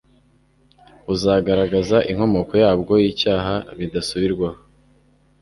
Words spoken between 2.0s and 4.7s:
inkomoko yabwo y'icyaha bidasubirwaho